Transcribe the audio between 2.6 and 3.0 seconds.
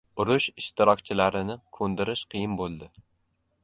bo‘ldi.